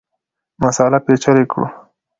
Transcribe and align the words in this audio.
مسأله 0.61 0.99
پېچلې 1.05 1.45
کړو. 1.51 1.67